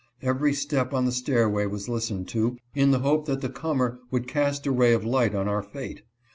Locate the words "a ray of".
4.65-5.05